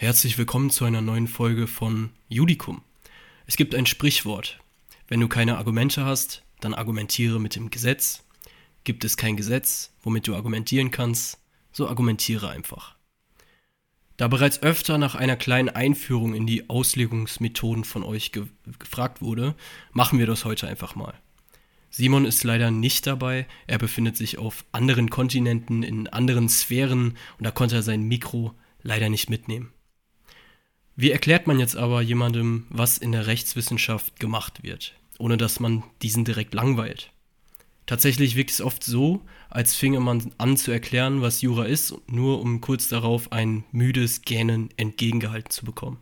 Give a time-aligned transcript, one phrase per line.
[0.00, 2.82] Herzlich willkommen zu einer neuen Folge von Judikum.
[3.46, 4.60] Es gibt ein Sprichwort.
[5.08, 8.22] Wenn du keine Argumente hast, dann argumentiere mit dem Gesetz.
[8.84, 11.40] Gibt es kein Gesetz, womit du argumentieren kannst,
[11.72, 12.94] so argumentiere einfach.
[14.16, 18.46] Da bereits öfter nach einer kleinen Einführung in die Auslegungsmethoden von euch ge
[18.78, 19.56] gefragt wurde,
[19.90, 21.14] machen wir das heute einfach mal.
[21.90, 27.44] Simon ist leider nicht dabei, er befindet sich auf anderen Kontinenten, in anderen Sphären und
[27.44, 28.54] da konnte er sein Mikro
[28.84, 29.72] leider nicht mitnehmen.
[31.00, 35.84] Wie erklärt man jetzt aber jemandem, was in der Rechtswissenschaft gemacht wird, ohne dass man
[36.02, 37.12] diesen direkt langweilt?
[37.86, 42.40] Tatsächlich wirkt es oft so, als finge man an zu erklären, was Jura ist, nur
[42.40, 46.00] um kurz darauf ein müdes Gähnen entgegengehalten zu bekommen.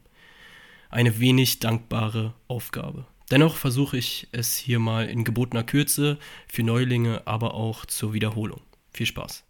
[0.89, 3.07] Eine wenig dankbare Aufgabe.
[3.31, 8.63] Dennoch versuche ich es hier mal in gebotener Kürze, für Neulinge, aber auch zur Wiederholung.
[8.95, 9.45] Viel Spaß.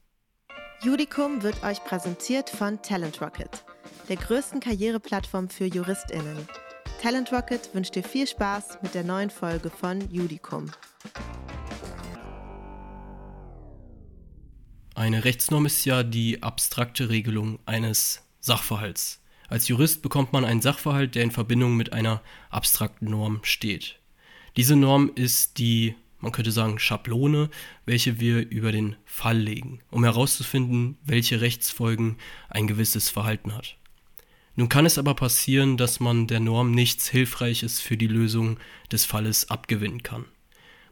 [0.83, 3.65] Judicum wird euch präsentiert von Talent Rocket
[4.09, 6.49] der größten Karriereplattform für JuristInnen.
[7.03, 10.71] Talent Rocket wünscht dir viel Spaß mit der neuen Folge von Judicum.
[14.95, 19.21] Eine Rechtsnorm ist ja die abstrakte Regelung eines Sachverhalts.
[19.49, 24.01] Als Jurist bekommt man einen Sachverhalt, der in Verbindung mit einer abstrakten Norm steht.
[24.57, 27.51] Diese Norm ist die, man könnte sagen, Schablone,
[27.85, 32.17] welche wir über den Fall legen, um herauszufinden, welche Rechtsfolgen
[32.49, 33.77] ein gewisses Verhalten hat.
[34.57, 38.59] Nun kann es aber passieren, dass man der Norm nichts Hilfreiches für die Lösung
[38.91, 40.25] des Falles abgewinnen kann.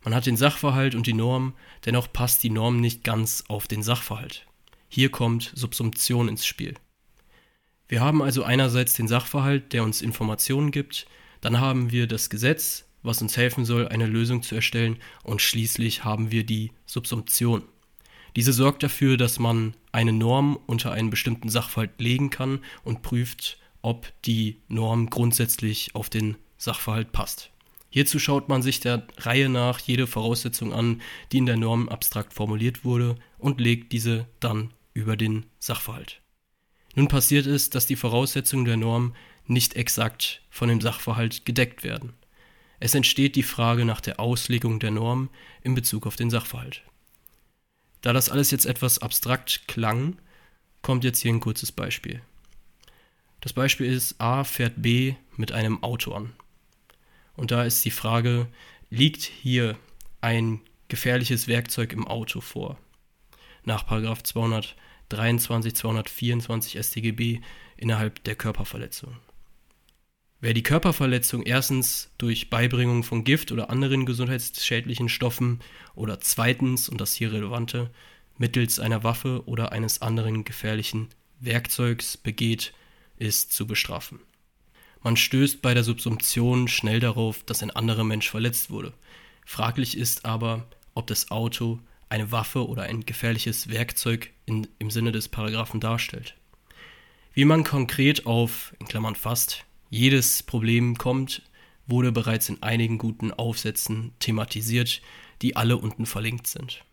[0.05, 1.55] Man hat den Sachverhalt und die Norm,
[1.87, 4.47] dennoch passt die Norm nicht ganz auf den Sachverhalt.
[4.89, 6.75] Hier kommt Subsumption ins Spiel.
[7.89, 11.07] Wir haben also einerseits den Sachverhalt, der uns Informationen gibt,
[11.41, 16.05] dann haben wir das Gesetz, was uns helfen soll, eine Lösung zu erstellen, und schließlich
[16.05, 17.65] haben wir die Subsumption.
[18.37, 23.59] Diese sorgt dafür, dass man eine Norm unter einen bestimmten Sachverhalt legen kann und prüft,
[23.81, 27.51] ob die Norm grundsätzlich auf den Sachverhalt passt.
[27.91, 31.01] Hierzu schaut man sich der Reihe nach jede Voraussetzung an,
[31.31, 36.21] die in der Norm abstrakt formuliert wurde, und legt diese dann über den Sachverhalt.
[36.97, 39.15] Nun passiert es, dass die Voraussetzungen der Norm
[39.47, 42.15] nicht exakt von dem Sachverhalt gedeckt werden.
[42.81, 45.29] Es entsteht die Frage nach der Auslegung der Norm
[45.63, 46.83] in Bezug auf den Sachverhalt.
[48.05, 50.19] Da das alles jetzt etwas abstrakt klang,
[50.83, 52.21] kommt jetzt hier ein kurzes Beispiel.
[53.41, 56.35] Das Beispiel ist, A fährt B mit einem Auto an.
[57.35, 58.47] Und da ist die Frage,
[58.91, 59.79] liegt hier
[60.21, 62.77] ein gefährliches Werkzeug im Auto vor?
[63.65, 67.41] Nach 223, 224 StGB
[67.79, 69.17] innerhalb der Körperverletzung.
[70.45, 75.61] Wer die Körperverletzung erstens durch Beibringung von Gift oder anderen gesundheitsschädlichen Stoffen
[75.95, 77.89] oder zweitens, und das hier relevante,
[78.37, 81.09] mittels einer Waffe oder eines anderen gefährlichen
[81.41, 82.75] Werkzeugs begeht,
[83.17, 84.21] ist zu bestrafen.
[85.03, 88.93] Man stößt bei der Subsumption schnell darauf, dass ein anderer Mensch verletzt wurde.
[89.47, 91.81] Fraglich ist aber, ob das Auto
[92.11, 96.37] eine Waffe oder ein gefährliches Werkzeug in, im Sinne des Paragraphen darstellt.
[97.33, 101.43] Wie man konkret auf, in Klammern fast, jedes Problem kommt,
[101.87, 105.01] wurde bereits in einigen guten Aufsätzen thematisiert,
[105.41, 106.85] die alle unten verlinkt sind.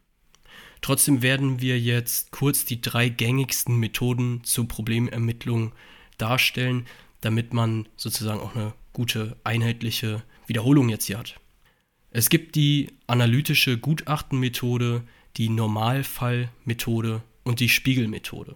[0.81, 5.73] Trotzdem werden wir jetzt kurz die drei gängigsten Methoden zur Problemermittlung
[6.17, 6.85] darstellen,
[7.21, 11.39] damit man sozusagen auch eine gute einheitliche Wiederholung jetzt hier hat.
[12.11, 15.03] Es gibt die analytische Gutachtenmethode,
[15.37, 18.55] die Normalfallmethode und die Spiegelmethode.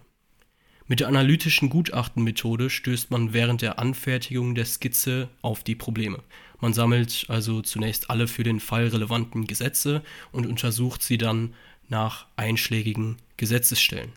[0.88, 6.22] Mit der analytischen Gutachtenmethode stößt man während der Anfertigung der Skizze auf die Probleme.
[6.60, 11.54] Man sammelt also zunächst alle für den Fall relevanten Gesetze und untersucht sie dann
[11.88, 14.12] nach einschlägigen Gesetzesstellen.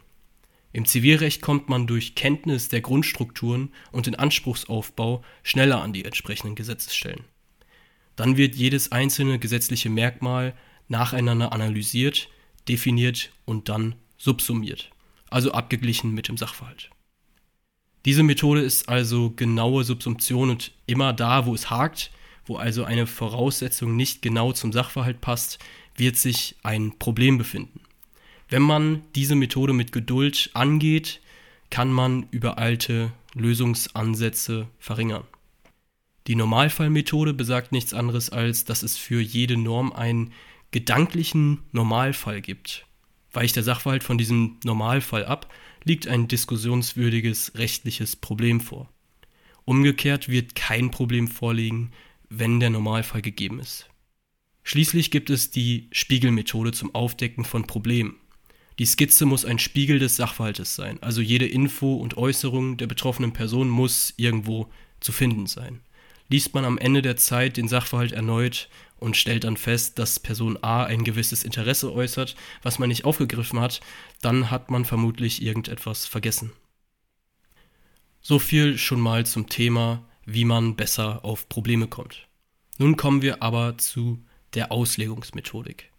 [0.71, 6.53] Im Zivilrecht kommt man durch Kenntnis der Grundstrukturen und den Anspruchsaufbau schneller an die entsprechenden
[6.53, 7.23] Gesetzesstellen.
[8.15, 10.53] Dann wird jedes einzelne gesetzliche Merkmal
[10.87, 12.29] nacheinander analysiert,
[12.67, 14.91] definiert und dann subsumiert
[15.31, 16.89] also abgeglichen mit dem Sachverhalt.
[18.05, 22.11] Diese Methode ist also genaue Subsumption und immer da, wo es hakt,
[22.45, 25.59] wo also eine Voraussetzung nicht genau zum Sachverhalt passt,
[25.95, 27.81] wird sich ein Problem befinden.
[28.47, 31.21] Wenn man diese Methode mit Geduld angeht,
[31.69, 35.23] kann man übereilte Lösungsansätze verringern.
[36.27, 40.33] Die Normalfallmethode besagt nichts anderes als, dass es für jede Norm einen
[40.71, 42.85] gedanklichen Normalfall gibt.
[43.31, 45.53] Weicht der Sachverhalt von diesem Normalfall ab,
[45.83, 48.89] liegt ein diskussionswürdiges rechtliches Problem vor.
[49.65, 51.91] Umgekehrt wird kein Problem vorliegen,
[52.29, 53.89] wenn der Normalfall gegeben ist.
[54.63, 58.15] Schließlich gibt es die Spiegelmethode zum Aufdecken von Problemen.
[58.77, 63.33] Die Skizze muss ein Spiegel des Sachverhaltes sein, also jede Info und Äußerung der betroffenen
[63.33, 64.69] Person muss irgendwo
[65.01, 65.81] zu finden sein.
[66.29, 70.57] Liest man am Ende der Zeit den Sachverhalt erneut und stellt dann fest, dass Person
[70.61, 73.81] A ein gewisses Interesse äußert, was man nicht aufgegriffen hat,
[74.21, 76.51] dann hat man vermutlich irgendetwas vergessen.
[78.21, 82.27] So viel schon mal zum Thema, wie man besser auf Probleme kommt.
[82.77, 84.23] Nun kommen wir aber zu
[84.53, 85.91] der Auslegungsmethodik.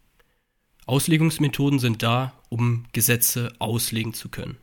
[0.85, 4.57] Auslegungsmethoden sind da, um Gesetze auslegen zu können.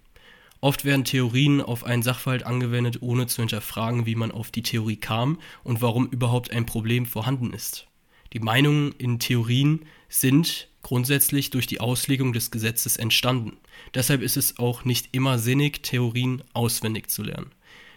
[0.61, 4.97] Oft werden Theorien auf einen Sachverhalt angewendet, ohne zu hinterfragen, wie man auf die Theorie
[4.97, 7.87] kam und warum überhaupt ein Problem vorhanden ist.
[8.33, 13.57] Die Meinungen in Theorien sind grundsätzlich durch die Auslegung des Gesetzes entstanden.
[13.95, 17.53] Deshalb ist es auch nicht immer sinnig, Theorien auswendig zu lernen.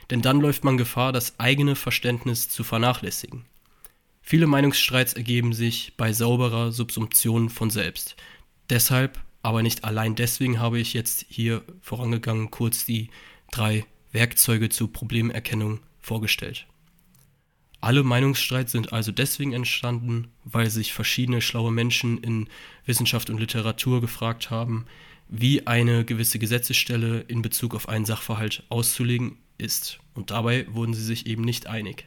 [0.10, 3.46] Denn dann läuft man Gefahr, das eigene Verständnis zu vernachlässigen.
[4.22, 8.16] Viele Meinungsstreits ergeben sich bei sauberer Subsumption von selbst.
[8.70, 13.10] Deshalb, aber nicht allein deswegen, habe ich jetzt hier vorangegangen kurz die
[13.52, 16.68] drei Werkzeuge zur Problemerkennung vorgestellt.
[17.80, 22.48] Alle Meinungsstreits sind also deswegen entstanden, weil sich verschiedene schlaue Menschen in
[22.86, 24.86] Wissenschaft und Literatur gefragt haben,
[25.28, 30.00] wie eine gewisse Gesetzesstelle in Bezug auf einen Sachverhalt auszulegen ist.
[30.14, 32.06] Und dabei wurden sie sich eben nicht einig.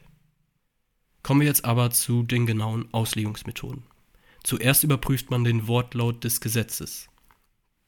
[1.25, 3.83] Kommen wir jetzt aber zu den genauen Auslegungsmethoden.
[4.45, 7.09] Zuerst überprüft man den Wortlaut des Gesetzes.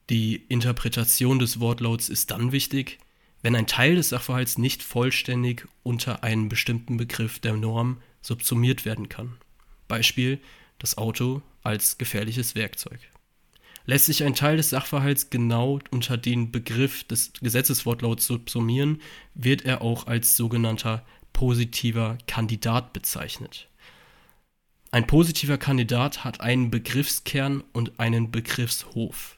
[0.09, 2.99] Die Interpretation des Wortlauts ist dann wichtig,
[3.41, 9.09] wenn ein Teil des Sachverhalts nicht vollständig unter einen bestimmten Begriff der Norm subsumiert werden
[9.09, 9.37] kann.
[9.87, 10.39] Beispiel
[10.79, 12.99] das Auto als gefährliches Werkzeug.
[13.85, 19.01] Lässt sich ein Teil des Sachverhalts genau unter den Begriff des Gesetzeswortlauts subsumieren,
[19.33, 23.69] wird er auch als sogenannter positiver Kandidat bezeichnet.
[24.91, 29.36] Ein positiver Kandidat hat einen Begriffskern und einen Begriffshof.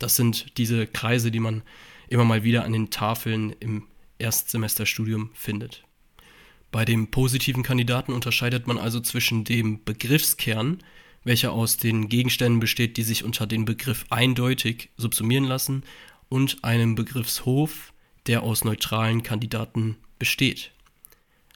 [0.00, 1.62] Das sind diese Kreise, die man
[2.08, 3.86] immer mal wieder an den Tafeln im
[4.18, 5.84] Erstsemesterstudium findet.
[6.72, 10.78] Bei dem positiven Kandidaten unterscheidet man also zwischen dem Begriffskern,
[11.22, 15.84] welcher aus den Gegenständen besteht, die sich unter den Begriff eindeutig subsumieren lassen,
[16.30, 17.92] und einem Begriffshof,
[18.26, 20.70] der aus neutralen Kandidaten besteht.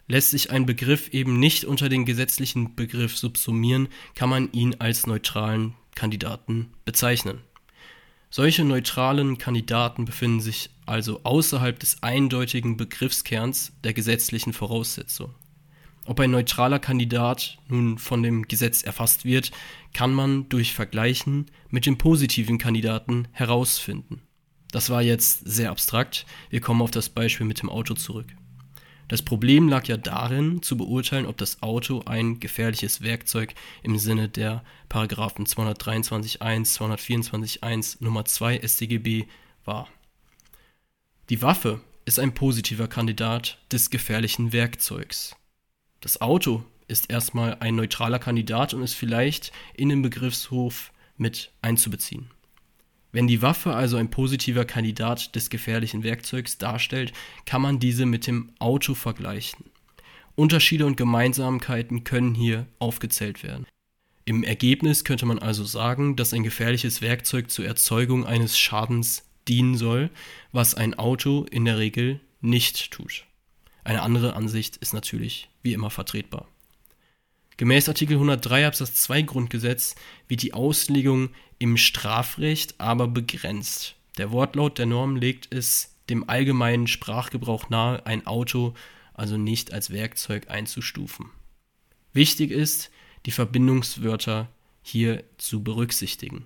[0.08, 5.06] Lässt sich ein Begriff eben nicht unter den gesetzlichen Begriff subsumieren, kann man ihn als
[5.06, 7.41] neutralen Kandidaten bezeichnen.
[8.36, 15.32] Solche neutralen Kandidaten befinden sich also außerhalb des eindeutigen Begriffskerns der gesetzlichen Voraussetzung.
[16.04, 19.52] Ob ein neutraler Kandidat nun von dem Gesetz erfasst wird,
[19.92, 24.20] kann man durch Vergleichen mit dem positiven Kandidaten herausfinden.
[24.72, 28.34] Das war jetzt sehr abstrakt, wir kommen auf das Beispiel mit dem Auto zurück.
[29.08, 34.28] Das Problem lag ja darin, zu beurteilen, ob das Auto ein gefährliches Werkzeug im Sinne
[34.28, 36.38] der Paragraphen 223.1,
[36.78, 39.26] 224.1 Nummer 2 StGB
[39.64, 39.88] war.
[41.28, 45.36] Die Waffe ist ein positiver Kandidat des gefährlichen Werkzeugs.
[46.00, 52.30] Das Auto ist erstmal ein neutraler Kandidat und ist vielleicht in den Begriffshof mit einzubeziehen.
[53.14, 57.12] Wenn die Waffe also ein positiver Kandidat des gefährlichen Werkzeugs darstellt,
[57.46, 59.66] kann man diese mit dem Auto vergleichen.
[60.34, 63.66] Unterschiede und Gemeinsamkeiten können hier aufgezählt werden.
[64.25, 69.76] Im Ergebnis könnte man also sagen, dass ein gefährliches Werkzeug zur Erzeugung eines Schadens dienen
[69.76, 70.10] soll,
[70.50, 73.26] was ein Auto in der Regel nicht tut.
[73.84, 76.48] Eine andere Ansicht ist natürlich wie immer vertretbar.
[77.56, 79.94] Gemäß Artikel 103 Absatz 2 Grundgesetz
[80.27, 81.31] wird die Auslegung
[81.64, 83.96] im Strafrecht aber begrenzt.
[84.18, 88.74] Der Wortlaut der Norm legt es dem allgemeinen Sprachgebrauch nahe, ein Auto
[89.14, 91.30] also nicht als Werkzeug einzustufen.
[92.12, 92.90] Wichtig ist,
[93.24, 94.50] die Verbindungswörter
[94.82, 96.44] hier zu berücksichtigen.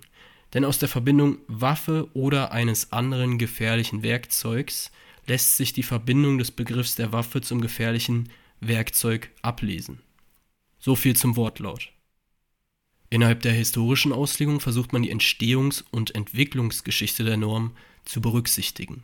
[0.53, 4.89] Denn aus der Verbindung Waffe oder eines anderen gefährlichen Werkzeugs
[5.27, 8.29] lässt sich die Verbindung des Begriffs der Waffe zum gefährlichen
[8.61, 10.01] Werkzeug ablesen.
[10.79, 11.91] So viel zum Wortlaut.
[13.09, 17.71] Innerhalb der historischen Auslegung versucht man die Entstehungs- und Entwicklungsgeschichte der Norm
[18.05, 19.03] zu berücksichtigen.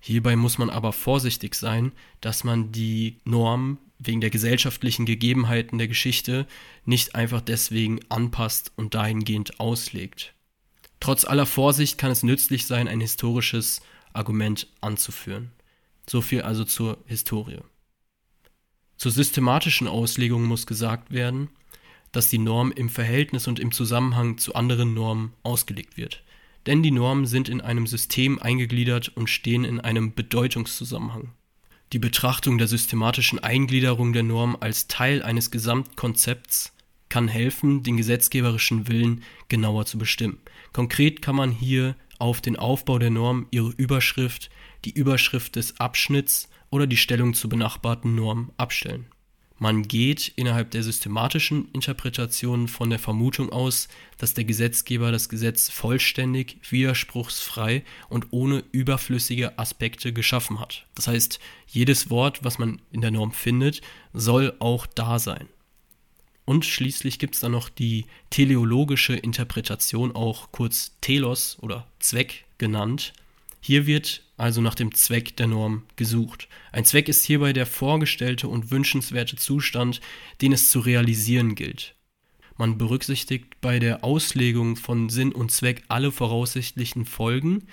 [0.00, 5.86] Hierbei muss man aber vorsichtig sein, dass man die Norm wegen der gesellschaftlichen Gegebenheiten der
[5.86, 6.46] Geschichte
[6.84, 10.34] nicht einfach deswegen anpasst und dahingehend auslegt.
[10.98, 13.80] Trotz aller Vorsicht kann es nützlich sein, ein historisches
[14.12, 15.52] Argument anzuführen.
[16.08, 17.60] So viel also zur Historie.
[18.96, 21.48] Zur systematischen Auslegung muss gesagt werden,
[22.12, 26.22] dass die Norm im Verhältnis und im Zusammenhang zu anderen Normen ausgelegt wird.
[26.66, 31.32] Denn die Normen sind in einem System eingegliedert und stehen in einem Bedeutungszusammenhang.
[31.92, 36.72] Die Betrachtung der systematischen Eingliederung der Norm als Teil eines Gesamtkonzepts
[37.08, 40.38] kann helfen, den gesetzgeberischen Willen genauer zu bestimmen.
[40.72, 44.48] Konkret kann man hier auf den Aufbau der Norm ihre Überschrift,
[44.86, 49.06] die Überschrift des Abschnitts oder die Stellung zur benachbarten Norm abstellen.
[49.62, 53.86] Man geht innerhalb der systematischen Interpretation von der Vermutung aus,
[54.18, 60.84] dass der Gesetzgeber das Gesetz vollständig, widerspruchsfrei und ohne überflüssige Aspekte geschaffen hat.
[60.96, 61.38] Das heißt,
[61.68, 65.46] jedes Wort, was man in der Norm findet, soll auch da sein.
[66.44, 73.12] Und schließlich gibt es dann noch die teleologische Interpretation, auch kurz Telos oder Zweck genannt.
[73.60, 76.48] Hier wird also nach dem Zweck der Norm gesucht.
[76.72, 80.00] Ein Zweck ist hierbei der vorgestellte und wünschenswerte Zustand,
[80.40, 81.94] den es zu realisieren gilt.
[82.56, 87.68] Man berücksichtigt bei der Auslegung von Sinn und Zweck alle voraussichtlichen Folgen,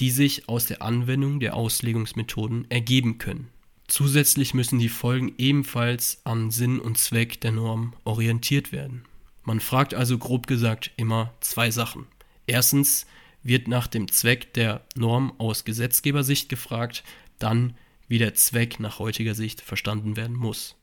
[0.00, 3.48] die sich aus der Anwendung der Auslegungsmethoden ergeben können.
[3.86, 9.04] Zusätzlich müssen die Folgen ebenfalls an Sinn und Zweck der Norm orientiert werden.
[9.44, 12.06] Man fragt also grob gesagt immer zwei Sachen.
[12.46, 13.06] Erstens,
[13.46, 17.04] wird nach dem Zweck der Norm aus Gesetzgebersicht gefragt,
[17.38, 17.76] dann
[18.08, 20.76] wie der Zweck nach heutiger Sicht verstanden werden muss.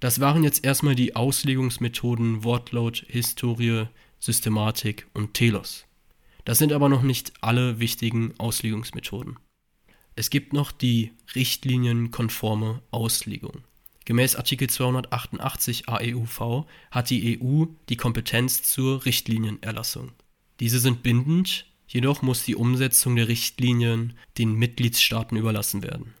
[0.00, 3.86] Das waren jetzt erstmal die Auslegungsmethoden Wortlaut, Historie,
[4.18, 5.86] Systematik und Telos.
[6.44, 9.38] Das sind aber noch nicht alle wichtigen Auslegungsmethoden.
[10.16, 13.64] Es gibt noch die richtlinienkonforme Auslegung.
[14.04, 20.12] Gemäß Artikel 288 AEUV hat die EU die Kompetenz zur Richtlinienerlassung.
[20.60, 26.14] Diese sind bindend, jedoch muss die Umsetzung der Richtlinien den Mitgliedstaaten überlassen werden.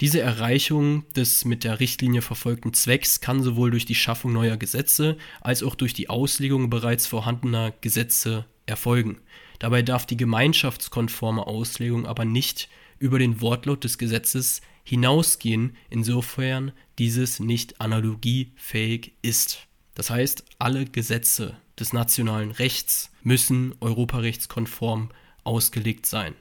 [0.00, 5.16] Diese Erreichung des mit der Richtlinie verfolgten Zwecks kann sowohl durch die Schaffung neuer Gesetze
[5.40, 9.20] als auch durch die Auslegung bereits vorhandener Gesetze erfolgen.
[9.58, 12.68] Dabei darf die gemeinschaftskonforme Auslegung aber nicht
[13.00, 19.66] über den Wortlaut des Gesetzes hinausgehen, insofern dieses nicht analogiefähig ist.
[19.94, 25.10] Das heißt, alle Gesetze des nationalen Rechts müssen europarechtskonform
[25.44, 26.34] ausgelegt sein.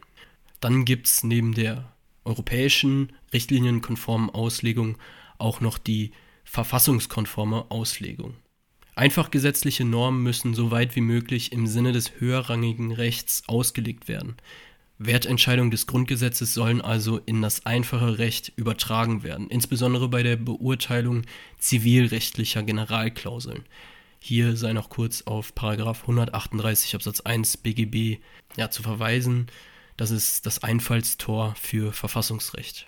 [0.60, 1.91] Dann gibt es neben der
[2.25, 4.98] europäischen richtlinienkonformen Auslegung
[5.38, 6.12] auch noch die
[6.44, 8.36] verfassungskonforme Auslegung.
[8.96, 14.36] Einfach gesetzliche Normen müssen so weit wie möglich im Sinne des höherrangigen Rechts ausgelegt werden.
[14.98, 21.22] Wertentscheidungen des Grundgesetzes sollen also in das einfache Recht übertragen werden, insbesondere bei der Beurteilung
[21.60, 23.65] zivilrechtlicher Generalklauseln.
[24.19, 28.19] Hier sei noch kurz auf Paragraph 138 Absatz 1 BGB
[28.55, 29.47] ja, zu verweisen.
[29.95, 32.88] Das ist das Einfallstor für Verfassungsrecht.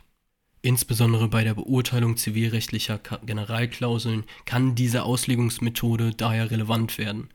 [0.61, 7.29] Insbesondere bei der Beurteilung zivilrechtlicher Generalklauseln kann diese Auslegungsmethode daher relevant werden.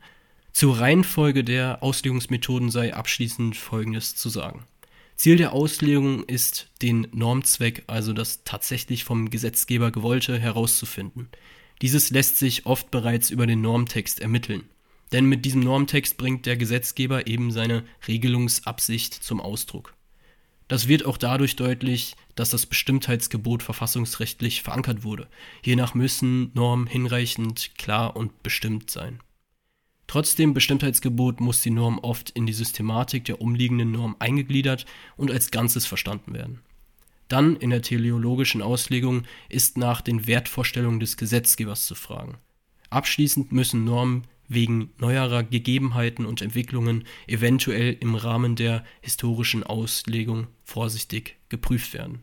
[0.53, 4.63] Zur Reihenfolge der Auslegungsmethoden sei abschließend Folgendes zu sagen.
[5.15, 11.29] Ziel der Auslegung ist, den Normzweck, also das tatsächlich vom Gesetzgeber gewollte, herauszufinden.
[11.81, 14.63] Dieses lässt sich oft bereits über den Normtext ermitteln.
[15.11, 19.93] Denn mit diesem Normtext bringt der Gesetzgeber eben seine Regelungsabsicht zum Ausdruck.
[20.67, 25.27] Das wird auch dadurch deutlich, dass das Bestimmtheitsgebot verfassungsrechtlich verankert wurde.
[25.61, 29.19] Hiernach müssen Normen hinreichend klar und bestimmt sein.
[30.07, 34.85] Trotz dem Bestimmtheitsgebot muss die Norm oft in die Systematik der umliegenden Norm eingegliedert
[35.17, 36.61] und als Ganzes verstanden werden.
[37.27, 42.37] Dann in der teleologischen Auslegung ist nach den Wertvorstellungen des Gesetzgebers zu fragen.
[42.89, 51.37] Abschließend müssen Normen wegen neuerer Gegebenheiten und Entwicklungen eventuell im Rahmen der historischen Auslegung vorsichtig
[51.49, 52.21] geprüft werden.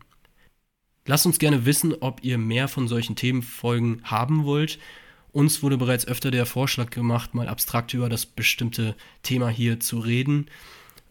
[1.05, 4.79] Lasst uns gerne wissen, ob ihr mehr von solchen Themenfolgen haben wollt.
[5.33, 9.99] Uns wurde bereits öfter der Vorschlag gemacht, mal abstrakt über das bestimmte Thema hier zu
[9.99, 10.47] reden.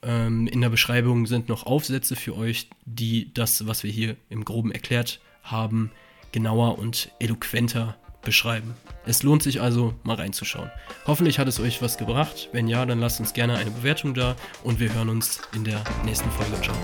[0.02, 4.44] Ähm, in der Beschreibung sind noch Aufsätze für euch, die das, was wir hier im
[4.44, 5.90] groben erklärt haben,
[6.32, 8.74] genauer und eloquenter beschreiben.
[9.04, 10.70] Es lohnt sich also, mal reinzuschauen.
[11.06, 12.48] Hoffentlich hat es euch was gebracht.
[12.52, 15.82] Wenn ja, dann lasst uns gerne eine Bewertung da und wir hören uns in der
[16.04, 16.60] nächsten Folge.
[16.62, 16.76] Ciao.